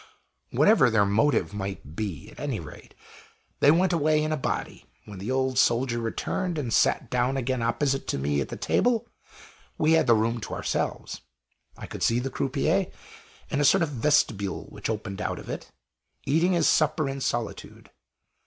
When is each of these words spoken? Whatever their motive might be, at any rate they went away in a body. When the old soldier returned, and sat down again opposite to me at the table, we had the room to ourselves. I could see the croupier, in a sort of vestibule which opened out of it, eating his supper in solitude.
Whatever 0.49 0.89
their 0.89 1.05
motive 1.05 1.53
might 1.53 1.95
be, 1.95 2.31
at 2.31 2.39
any 2.39 2.59
rate 2.59 2.95
they 3.59 3.69
went 3.69 3.93
away 3.93 4.23
in 4.23 4.31
a 4.31 4.35
body. 4.35 4.87
When 5.05 5.19
the 5.19 5.29
old 5.29 5.59
soldier 5.59 5.99
returned, 5.99 6.57
and 6.57 6.73
sat 6.73 7.11
down 7.11 7.37
again 7.37 7.61
opposite 7.61 8.07
to 8.07 8.17
me 8.17 8.41
at 8.41 8.49
the 8.49 8.55
table, 8.57 9.07
we 9.77 9.91
had 9.91 10.07
the 10.07 10.15
room 10.15 10.39
to 10.41 10.55
ourselves. 10.55 11.21
I 11.77 11.85
could 11.85 12.01
see 12.01 12.17
the 12.17 12.31
croupier, 12.31 12.87
in 13.51 13.61
a 13.61 13.63
sort 13.63 13.83
of 13.83 13.89
vestibule 13.89 14.65
which 14.69 14.89
opened 14.89 15.21
out 15.21 15.37
of 15.37 15.49
it, 15.51 15.71
eating 16.25 16.53
his 16.53 16.67
supper 16.67 17.07
in 17.07 17.21
solitude. 17.21 17.91